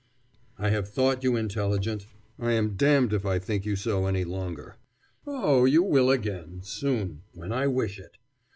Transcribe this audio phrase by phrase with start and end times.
[0.57, 2.07] "I have thought you intelligent.
[2.39, 4.77] I am damned if I think you so any longer."
[5.27, 8.17] "Oh, you will again soon when I wish it.